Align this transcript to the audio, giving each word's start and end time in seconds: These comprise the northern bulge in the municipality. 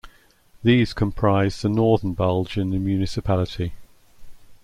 These 0.63 0.93
comprise 0.95 1.61
the 1.61 1.69
northern 1.69 2.13
bulge 2.13 2.57
in 2.57 2.71
the 2.71 2.79
municipality. 2.79 3.73